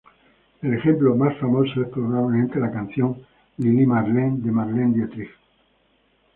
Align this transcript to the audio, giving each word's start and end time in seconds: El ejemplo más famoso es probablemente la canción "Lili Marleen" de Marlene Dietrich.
El 0.63 0.73
ejemplo 0.73 1.15
más 1.15 1.37
famoso 1.37 1.79
es 1.79 1.87
probablemente 1.89 2.59
la 2.59 2.71
canción 2.71 3.21
"Lili 3.57 3.85
Marleen" 3.85 4.41
de 4.41 4.51
Marlene 4.51 4.93
Dietrich. 4.95 5.29